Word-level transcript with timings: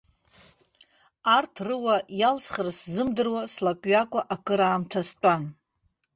Арҭ 1.35 1.55
рыуа 1.67 1.95
иалсхра 2.19 2.71
сзымдыруа, 2.77 3.41
слакҩакуа 3.53 4.21
акыраамҭа 4.33 5.01
стәан. 5.09 5.43